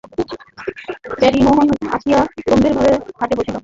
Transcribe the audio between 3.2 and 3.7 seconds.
বসিল।